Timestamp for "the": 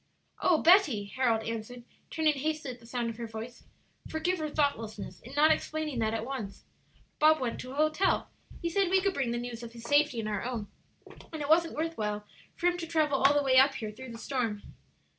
2.79-2.87, 9.29-9.37, 13.35-13.43, 14.11-14.17